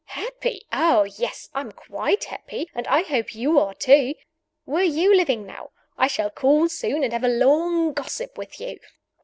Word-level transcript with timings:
Happy? 0.17 0.65
Oh, 0.73 1.03
yes! 1.03 1.47
I'm 1.53 1.71
quite 1.71 2.23
happy; 2.23 2.67
and 2.73 2.87
I 2.87 3.03
hope 3.03 3.35
you 3.35 3.59
are, 3.59 3.75
too. 3.75 4.15
Where 4.65 4.81
are 4.81 4.83
you 4.83 5.15
living 5.15 5.45
now? 5.45 5.69
I 5.95 6.07
shall 6.07 6.31
call 6.31 6.69
soon, 6.69 7.03
and 7.03 7.13
have 7.13 7.23
a 7.23 7.27
long 7.27 7.93
gossip 7.93 8.35
with 8.35 8.59
you. 8.59 8.79